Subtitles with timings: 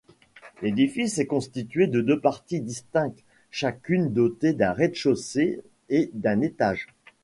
[0.63, 6.87] L'édifice est constitué de deux parties distinctes, chacune dotée d'un rez-de-chaussée et d'un étage.